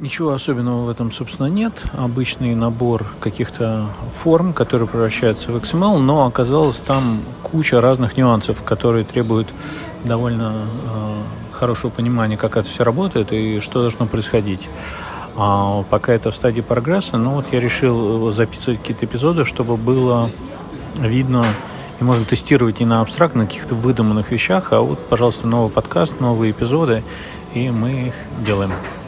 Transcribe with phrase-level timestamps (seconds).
[0.00, 1.74] Ничего особенного в этом, собственно, нет.
[1.92, 9.04] Обычный набор каких-то форм, которые превращаются в XML, но оказалось там куча разных нюансов, которые
[9.04, 9.48] требуют
[10.02, 14.70] довольно э, хорошего понимания, как это все работает и что должно происходить.
[15.36, 19.76] А пока это в стадии прогресса, ну вот я решил э, записывать какие-то эпизоды, чтобы
[19.76, 20.30] было
[20.96, 21.44] видно
[22.00, 26.52] и можно тестировать не на абстрактных каких-то выдуманных вещах, а вот, пожалуйста, новый подкаст, новые
[26.52, 27.04] эпизоды,
[27.52, 28.70] и мы их делаем.